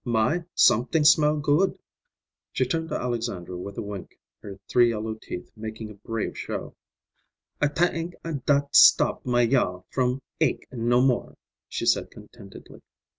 [0.03, 1.77] "My, somet'ing smell good!"
[2.53, 6.73] She turned to Alexandra with a wink, her three yellow teeth making a brave show,
[7.61, 8.15] "I ta ank
[8.47, 11.37] dat stop my yaw from ache no more!"
[11.69, 12.81] she said contentedly.